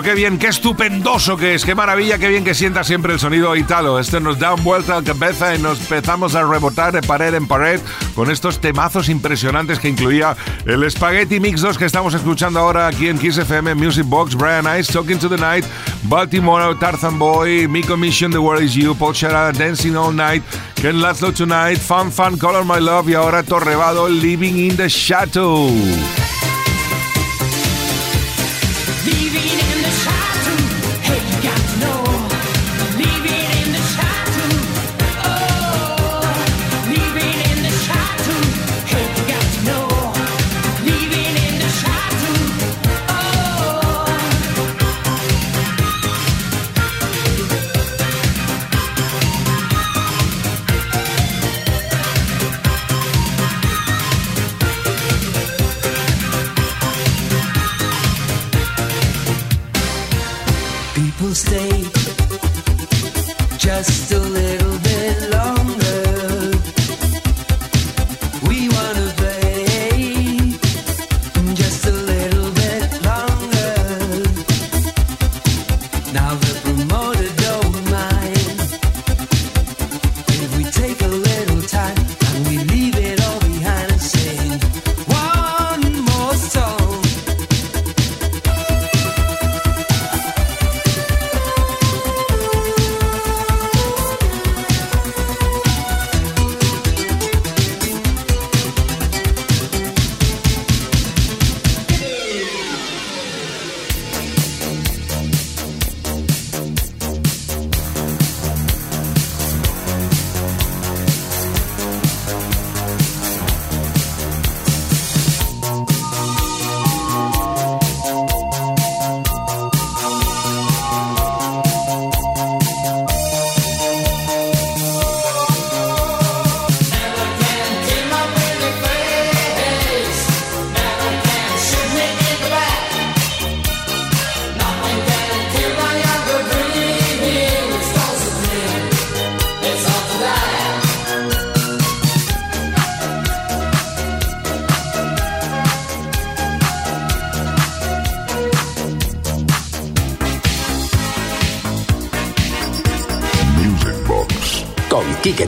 Pero 0.00 0.14
qué 0.14 0.18
bien, 0.18 0.38
qué 0.38 0.46
estupendoso 0.46 1.36
que 1.36 1.54
es, 1.54 1.66
qué 1.66 1.74
maravilla, 1.74 2.16
qué 2.16 2.28
bien 2.28 2.42
que 2.42 2.54
sienta 2.54 2.84
siempre 2.84 3.12
el 3.12 3.18
sonido 3.18 3.54
italo. 3.54 3.98
Este 3.98 4.18
nos 4.18 4.38
da 4.38 4.54
un 4.54 4.64
vuelta 4.64 4.94
a 4.96 5.00
la 5.02 5.04
cabeza 5.04 5.54
y 5.54 5.58
nos 5.58 5.78
empezamos 5.78 6.34
a 6.34 6.42
rebotar 6.42 6.90
de 6.90 7.02
pared 7.02 7.34
en 7.34 7.46
pared 7.46 7.78
con 8.14 8.30
estos 8.30 8.62
temazos 8.62 9.10
impresionantes 9.10 9.78
que 9.78 9.90
incluía 9.90 10.34
el 10.64 10.90
Spaghetti 10.90 11.38
Mix 11.38 11.60
2 11.60 11.76
que 11.76 11.84
estamos 11.84 12.14
escuchando 12.14 12.60
ahora 12.60 12.86
aquí 12.86 13.08
en 13.08 13.18
Kiss 13.18 13.36
FM 13.36 13.74
Music 13.74 14.06
Box. 14.06 14.34
Brian 14.34 14.64
Ice, 14.78 14.90
Talking 14.90 15.18
to 15.18 15.28
the 15.28 15.36
Night, 15.36 15.66
Baltimore, 16.04 16.74
Tarzan 16.80 17.18
Boy, 17.18 17.68
Miko 17.68 17.94
Mission, 17.98 18.30
The 18.30 18.38
World 18.38 18.62
Is 18.62 18.72
You, 18.72 18.94
Paul 18.94 19.12
Sharada, 19.12 19.52
Dancing 19.52 19.96
All 19.96 20.14
Night, 20.14 20.42
Ken 20.76 20.94
Laszlo 20.94 21.30
Tonight, 21.30 21.76
Fun 21.76 22.10
Fun, 22.10 22.38
Color 22.38 22.64
My 22.64 22.80
Love 22.80 23.10
y 23.10 23.14
ahora 23.14 23.42
Torrevado, 23.42 24.08
Living 24.08 24.56
in 24.56 24.78
the 24.78 24.88
Shadow. 24.88 25.68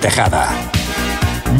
Tejada. 0.02 0.50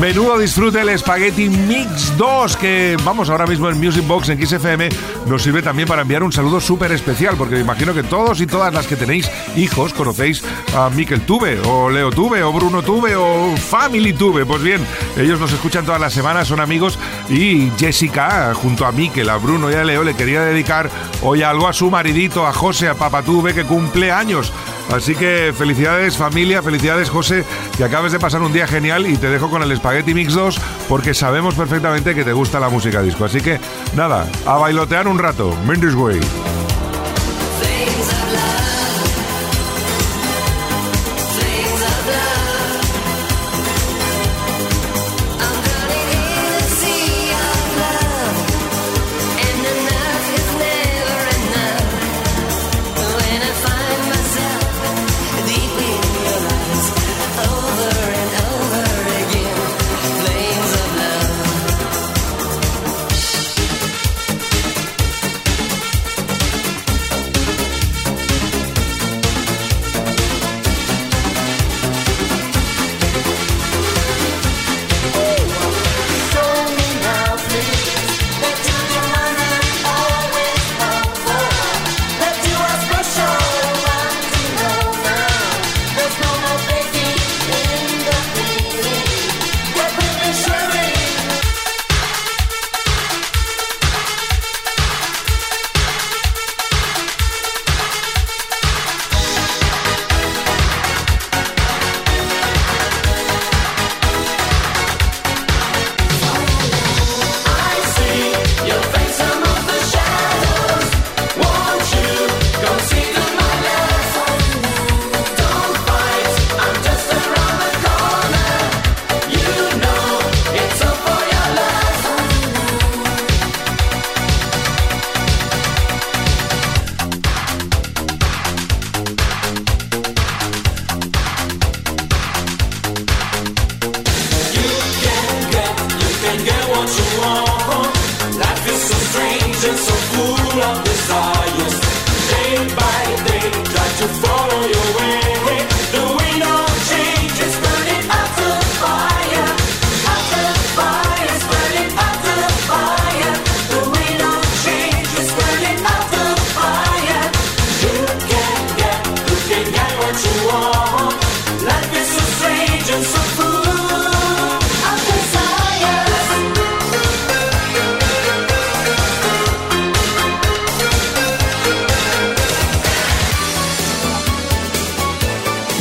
Menudo 0.01 0.37
disfrute 0.37 0.81
el 0.81 0.99
Spaghetti 0.99 1.49
Mix 1.49 2.17
2 2.17 2.57
que 2.57 2.97
vamos 3.05 3.31
ahora 3.31 3.47
mismo 3.47 3.69
en 3.71 3.79
Music 3.79 4.05
Box 4.07 4.31
en 4.31 4.45
XFM 4.45 4.89
nos 5.27 5.43
sirve 5.43 5.63
también 5.63 5.87
para 5.87 6.03
enviar 6.03 6.23
un 6.23 6.33
saludo 6.33 6.61
súper 6.61 6.91
especial 6.93 7.37
porque 7.37 7.55
me 7.55 7.61
imagino 7.61 7.95
que 7.95 8.03
todos 8.03 8.41
y 8.41 8.47
todas 8.47 8.75
las 8.75 8.87
que 8.87 8.97
tenéis 8.97 9.31
hijos 9.57 9.93
conocéis 9.93 10.43
a 10.75 10.91
Miquel 10.91 11.21
Tuve 11.21 11.61
o 11.61 11.91
Leo 11.91 12.11
Tuve 12.11 12.43
o 12.43 12.53
Bruno 12.53 12.83
Tuve 12.83 13.15
o 13.15 13.55
Family 13.57 14.13
Tuve. 14.13 14.45
Pues 14.45 14.63
bien, 14.63 14.85
ellos 15.17 15.39
nos 15.39 15.53
escuchan 15.53 15.85
todas 15.85 16.01
las 16.01 16.13
semanas, 16.13 16.49
son 16.49 16.61
amigos 16.61 16.99
y 17.29 17.71
Jessica 17.79 18.53
junto 18.55 18.87
a 18.87 18.93
Miquel, 18.93 19.29
a 19.29 19.37
Bruno 19.37 19.71
y 19.71 19.75
a 19.75 19.85
Leo 19.85 20.03
le 20.03 20.15
quería 20.15 20.43
dedicar 20.43 20.91
hoy 21.23 21.43
algo 21.43 21.69
a 21.69 21.73
su 21.73 21.91
maridito, 21.91 22.47
a 22.47 22.53
José, 22.53 22.89
a 22.89 22.95
Papá 22.95 23.23
Tuve 23.23 23.55
que 23.55 23.65
cumple 23.65 24.11
años. 24.11 24.53
Así 24.91 25.15
que 25.15 25.53
felicidades 25.57 26.17
familia, 26.17 26.63
felicidades 26.63 27.11
José, 27.11 27.45
que 27.77 27.85
acabes 27.85 28.13
de 28.13 28.19
pasar 28.19 28.43
un 28.43 28.53
día 28.53 28.67
genial 28.67 29.07
y 29.07 29.17
te 29.17 29.29
dejo 29.29 29.51
con 29.51 29.63
el 29.63 29.77
Spaghetti 29.77 30.15
Mix 30.15 30.35
2 30.35 30.61
porque 30.89 31.15
sabemos 31.15 31.55
perfectamente 31.55 32.15
que 32.15 32.25
te 32.25 32.33
gusta 32.33 32.61
la 32.61 32.69
música 32.69 33.03
disco. 33.03 33.25
Así 33.25 33.41
que 33.41 33.59
nada, 33.95 34.29
a 34.47 34.57
bailotear 34.57 35.09
un 35.09 35.19
rato. 35.19 35.57
Mendes 35.67 35.95
Way. 35.95 36.21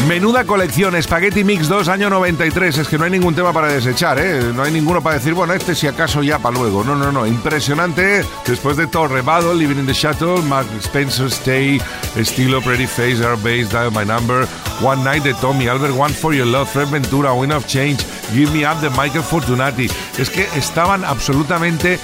Menuda 0.08 0.46
colección, 0.46 1.02
Spaghetti 1.02 1.44
Mix 1.44 1.70
2, 1.70 1.88
año 1.88 2.10
93. 2.10 2.80
Es 2.80 2.88
que 2.88 2.98
no 2.98 3.06
hay 3.06 3.12
ningún 3.12 3.36
tema 3.36 3.54
para 3.54 3.68
desechar, 3.68 4.18
¿eh? 4.20 4.52
No 4.54 4.64
hay 4.64 4.72
ninguno 4.72 5.02
para 5.02 5.16
decir, 5.16 5.34
bueno, 5.34 5.54
este 5.54 5.76
si 5.76 5.88
acaso 5.88 6.24
ya 6.24 6.40
para 6.40 6.58
luego. 6.58 6.84
No, 6.84 6.96
no, 6.96 7.12
no. 7.12 7.26
Impresionante. 7.28 8.26
Después 8.46 8.78
de 8.78 8.88
Torre 8.88 9.22
Battle, 9.22 9.56
Living 9.56 9.80
in 9.80 9.86
the 9.86 9.94
Shuttle, 9.94 10.42
Mark 10.42 10.68
Spencer, 10.82 11.28
Stay, 11.28 11.80
Estilo, 12.16 12.62
Pretty 12.62 12.88
Face, 12.88 13.24
Air 13.24 13.38
Base, 13.38 13.66
Dial 13.66 13.92
My 13.92 14.04
Number, 14.04 14.48
One 14.82 15.04
Night 15.04 15.24
de 15.24 15.34
Tommy, 15.36 15.68
Albert, 15.68 15.94
One 15.96 16.14
for 16.14 16.34
Your 16.34 16.48
Love, 16.48 16.68
Fred 16.68 16.90
Ventura, 16.90 17.34
Win 17.34 17.52
of 17.52 17.68
Change, 17.68 18.04
Give 18.34 18.52
Me 18.52 18.66
Up 18.66 18.82
de 18.82 18.90
Michael 18.90 19.24
Fortunati. 19.24 19.88
Es 20.18 20.30
que 20.30 20.48
estaban 20.56 21.06
absolutamente 21.06 22.00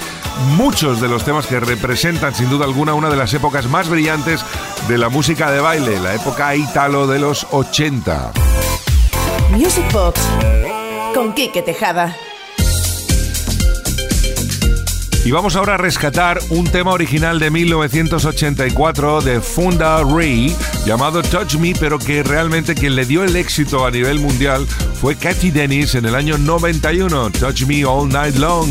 muchos 0.56 1.00
de 1.00 1.08
los 1.08 1.24
temas 1.24 1.46
que 1.46 1.60
representan 1.60 2.34
sin 2.34 2.50
duda 2.50 2.64
alguna 2.64 2.94
una 2.94 3.10
de 3.10 3.16
las 3.16 3.32
épocas 3.34 3.66
más 3.66 3.88
brillantes 3.88 4.44
de 4.88 4.98
la 4.98 5.08
música 5.08 5.50
de 5.50 5.60
baile, 5.60 5.98
la 6.00 6.14
época 6.14 6.54
italo 6.54 7.06
de 7.06 7.18
los 7.18 7.46
80. 7.50 8.32
Music 9.50 9.84
Box 9.92 10.20
con 11.14 11.32
Quique 11.32 11.62
Tejada. 11.62 12.16
Y 15.24 15.30
vamos 15.30 15.56
ahora 15.56 15.74
a 15.74 15.76
rescatar 15.76 16.38
un 16.48 16.66
tema 16.66 16.92
original 16.92 17.38
de 17.38 17.50
1984 17.50 19.20
de 19.20 19.40
Funda 19.40 20.02
Ray 20.02 20.56
llamado 20.86 21.22
Touch 21.22 21.56
Me, 21.56 21.74
pero 21.78 21.98
que 21.98 22.22
realmente 22.22 22.74
quien 22.74 22.96
le 22.96 23.04
dio 23.04 23.24
el 23.24 23.36
éxito 23.36 23.84
a 23.84 23.90
nivel 23.90 24.20
mundial 24.20 24.66
fue 24.66 25.16
Cathy 25.16 25.50
Dennis 25.50 25.96
en 25.96 26.06
el 26.06 26.14
año 26.14 26.38
91, 26.38 27.30
Touch 27.32 27.64
Me 27.64 27.84
All 27.84 28.08
Night 28.08 28.36
Long. 28.36 28.70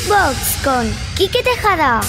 Music 0.00 0.08
Box 0.08 0.58
con 0.64 0.90
Quique 1.14 1.42
Tejada. 1.42 2.00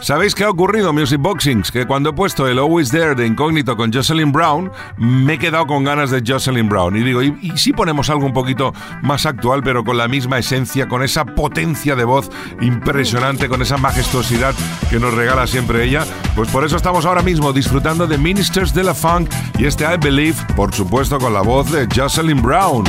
¿Sabéis 0.00 0.34
qué 0.34 0.44
ha 0.44 0.50
ocurrido, 0.50 0.92
Music 0.92 1.20
Boxings? 1.20 1.70
Que 1.70 1.86
cuando 1.86 2.10
he 2.10 2.12
puesto 2.12 2.48
el 2.48 2.58
Always 2.58 2.90
There 2.90 3.14
de 3.14 3.26
incógnito 3.26 3.76
con 3.76 3.92
Jocelyn 3.92 4.32
Brown, 4.32 4.70
me 4.96 5.34
he 5.34 5.38
quedado 5.38 5.66
con 5.66 5.84
ganas 5.84 6.10
de 6.10 6.22
Jocelyn 6.26 6.68
Brown. 6.68 6.96
Y 6.96 7.02
digo, 7.02 7.22
¿y, 7.22 7.38
y 7.40 7.56
si 7.58 7.72
ponemos 7.72 8.10
algo 8.10 8.26
un 8.26 8.32
poquito 8.32 8.72
más 9.02 9.24
actual, 9.24 9.62
pero 9.62 9.84
con 9.84 9.96
la 9.96 10.08
misma 10.08 10.38
esencia, 10.38 10.88
con 10.88 11.02
esa 11.02 11.24
potencia 11.24 11.94
de 11.96 12.04
voz 12.04 12.30
impresionante, 12.60 13.48
con 13.48 13.62
esa 13.62 13.76
majestuosidad 13.76 14.54
que 14.90 14.98
nos 14.98 15.14
regala 15.14 15.46
siempre 15.46 15.84
ella? 15.84 16.04
Pues 16.34 16.50
por 16.50 16.64
eso 16.64 16.76
estamos 16.76 17.06
ahora 17.06 17.22
mismo 17.22 17.52
disfrutando 17.52 18.06
de 18.06 18.18
Ministers 18.18 18.74
de 18.74 18.84
la 18.84 18.94
Funk 18.94 19.30
y 19.58 19.66
este 19.66 19.84
I 19.84 19.96
Believe, 19.98 20.36
por 20.56 20.74
supuesto, 20.74 21.18
con 21.18 21.34
la 21.34 21.42
voz 21.42 21.70
de 21.70 21.86
Jocelyn 21.94 22.42
Brown. 22.42 22.84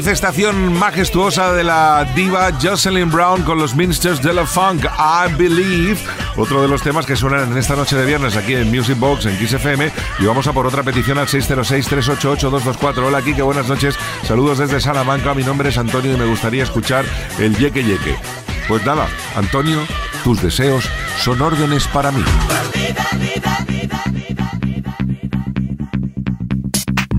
Manifestación 0.00 0.78
majestuosa 0.78 1.52
de 1.52 1.62
la 1.62 2.10
diva 2.14 2.50
Jocelyn 2.58 3.10
Brown 3.10 3.42
con 3.42 3.58
los 3.58 3.74
Ministers 3.74 4.22
de 4.22 4.32
la 4.32 4.46
Funk, 4.46 4.86
I 4.86 5.34
Believe. 5.34 5.98
Otro 6.38 6.62
de 6.62 6.68
los 6.68 6.80
temas 6.80 7.04
que 7.04 7.16
suenan 7.16 7.52
en 7.52 7.58
esta 7.58 7.76
noche 7.76 7.96
de 7.96 8.06
viernes 8.06 8.34
aquí 8.34 8.54
en 8.54 8.70
Music 8.70 8.98
Box 8.98 9.26
en 9.26 9.38
Kiss 9.38 9.52
FM. 9.52 9.92
Y 10.18 10.24
vamos 10.24 10.46
a 10.46 10.54
por 10.54 10.66
otra 10.66 10.82
petición 10.82 11.18
al 11.18 11.26
606-388-224. 11.26 12.96
Hola, 12.96 13.20
Kike, 13.20 13.42
buenas 13.42 13.68
noches. 13.68 13.94
Saludos 14.26 14.56
desde 14.56 14.80
Salamanca. 14.80 15.34
Mi 15.34 15.42
nombre 15.42 15.68
es 15.68 15.76
Antonio 15.76 16.14
y 16.14 16.16
me 16.16 16.24
gustaría 16.24 16.62
escuchar 16.62 17.04
el 17.38 17.54
Yeque 17.58 17.84
Yeque. 17.84 18.16
Pues 18.68 18.82
nada, 18.86 19.06
Antonio, 19.36 19.80
tus 20.24 20.40
deseos 20.40 20.88
son 21.18 21.42
órdenes 21.42 21.86
para 21.88 22.10
mí. 22.10 22.24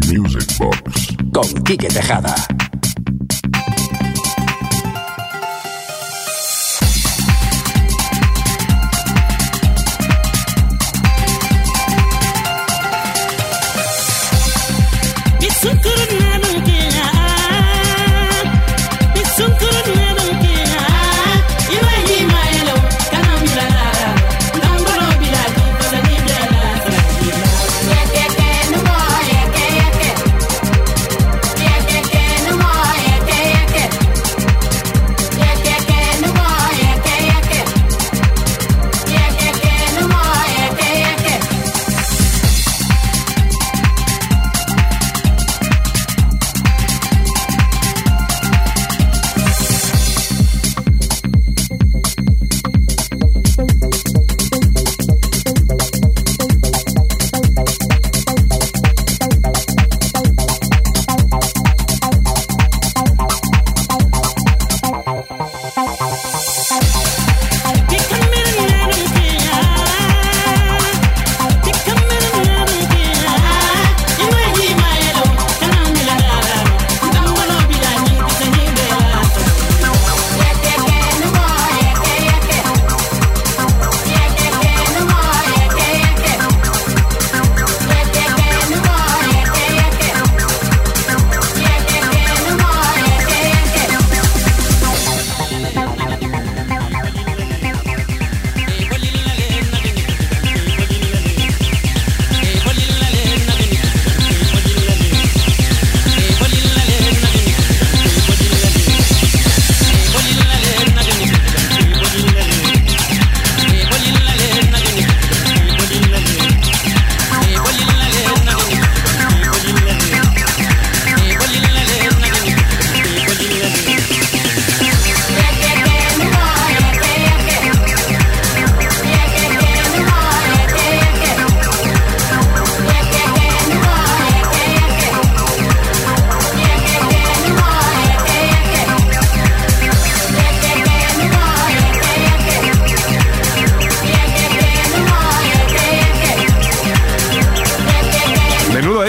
Music 0.08 0.58
Box. 0.58 1.16
Con 1.32 1.64
Quique 1.64 1.88
Tejada. 1.90 2.34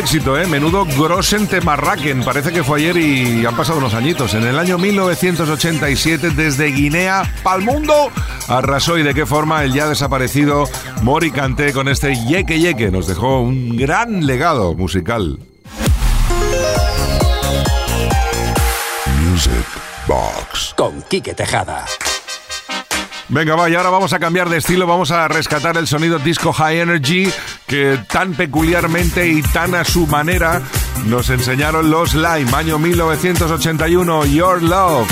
Éxito, 0.03 0.37
¿eh? 0.37 0.47
Menudo 0.47 0.85
Grossen 0.85 1.47
Temarraken. 1.47 2.25
Parece 2.25 2.53
que 2.53 2.65
fue 2.65 2.81
ayer 2.81 2.97
y 2.97 3.47
han 3.47 3.57
pasado 3.57 3.79
unos 3.79 3.95
añitos. 3.95 4.35
En 4.35 4.45
el 4.45 4.59
año 4.59 4.77
1987, 4.77 6.31
desde 6.31 6.67
Guinea 6.67 7.23
pa'l 7.43 7.63
mundo, 7.63 8.11
arrasó 8.49 8.99
y 8.99 9.05
de 9.05 9.15
qué 9.15 9.27
forma 9.27 9.63
el 9.63 9.73
ya 9.73 9.87
desaparecido 9.89 10.65
Mori 11.03 11.31
Kanté 11.31 11.73
con 11.73 11.89
este 11.89 12.15
Yeke 12.17 12.59
Yeke. 12.59 12.91
Nos 12.91 13.07
dejó 13.07 13.41
un 13.41 13.77
gran 13.77 14.27
legado 14.27 14.75
musical. 14.75 15.39
Music 19.21 19.53
Box. 20.07 20.75
Con 20.77 21.01
Quique 21.03 21.35
Tejada. 21.35 21.87
Venga, 23.33 23.57
va, 23.57 23.71
y 23.71 23.75
ahora 23.75 23.89
vamos 23.89 24.13
a 24.13 24.19
cambiar 24.19 24.51
de 24.51 24.59
estilo, 24.59 24.87
vamos 24.87 25.11
a 25.11 25.27
rescatar 25.27 25.79
el 25.79 25.87
sonido 25.87 26.19
disco 26.19 26.53
high 26.53 26.81
energy 26.81 27.33
que 27.67 27.99
tan 28.07 28.35
peculiarmente 28.35 29.27
y 29.27 29.41
tan 29.41 29.75
a 29.75 29.85
su 29.85 30.07
manera 30.07 30.61
nos 31.07 31.31
enseñaron 31.31 31.91
los 31.91 32.15
Lime, 32.15 32.53
año 32.55 32.79
1981, 32.79 34.27
Your 34.27 34.63
Love. 34.63 35.09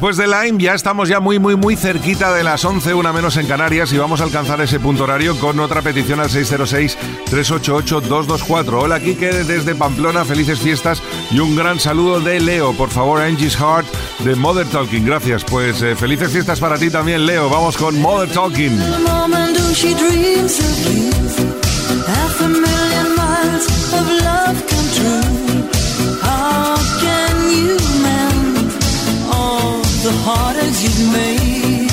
Después 0.00 0.16
de 0.16 0.28
Lime 0.28 0.58
ya 0.58 0.72
estamos 0.72 1.10
ya 1.10 1.20
muy, 1.20 1.38
muy, 1.38 1.56
muy 1.56 1.76
cerquita 1.76 2.32
de 2.32 2.42
las 2.42 2.64
11, 2.64 2.94
una 2.94 3.12
menos 3.12 3.36
en 3.36 3.46
Canarias, 3.46 3.92
y 3.92 3.98
vamos 3.98 4.22
a 4.22 4.24
alcanzar 4.24 4.58
ese 4.62 4.80
punto 4.80 5.04
horario 5.04 5.38
con 5.38 5.60
otra 5.60 5.82
petición 5.82 6.20
al 6.20 6.30
606-388-224. 6.30 8.80
Hola, 8.80 8.98
Kike, 8.98 9.44
desde 9.44 9.74
Pamplona, 9.74 10.24
felices 10.24 10.58
fiestas 10.58 11.02
y 11.30 11.38
un 11.38 11.54
gran 11.54 11.78
saludo 11.78 12.18
de 12.18 12.40
Leo. 12.40 12.72
Por 12.72 12.88
favor, 12.88 13.20
Angie's 13.20 13.56
Heart 13.56 13.86
de 14.20 14.34
Mother 14.36 14.66
Talking. 14.68 15.04
Gracias, 15.04 15.44
pues 15.44 15.82
eh, 15.82 15.94
felices 15.94 16.32
fiestas 16.32 16.60
para 16.60 16.78
ti 16.78 16.88
también, 16.88 17.26
Leo. 17.26 17.50
Vamos 17.50 17.76
con 17.76 18.00
Mother 18.00 18.30
Talking. 18.30 18.80
the 30.10 30.16
hard 30.26 30.56
as 30.56 30.76
you've 30.84 31.12
made. 31.12 31.90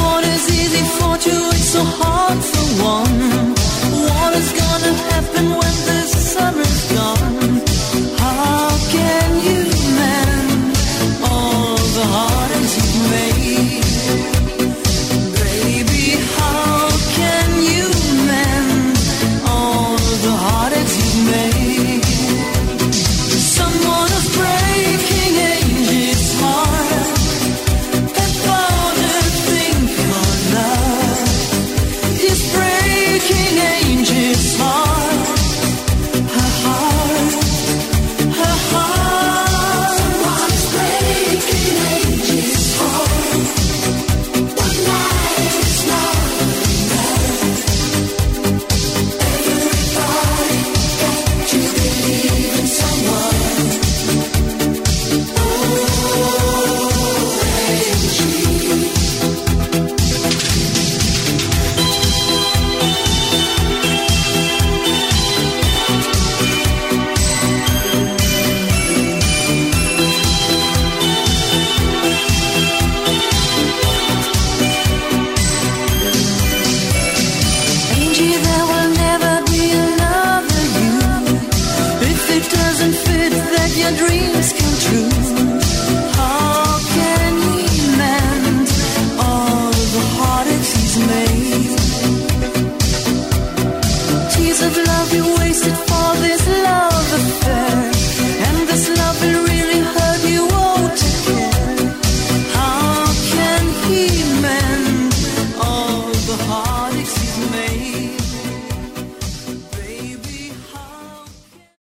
What 0.00 0.22
is 0.34 0.44
easy 0.60 0.84
for 0.96 1.14
two, 1.26 1.44
so 1.72 1.82
hard 1.98 2.38
for 2.50 2.66
one. 2.94 3.20
What 4.08 4.32
is 4.40 4.50
gonna 4.62 4.92
happen 5.10 5.46
when 5.60 5.74
the 5.88 6.00
sun 6.32 6.54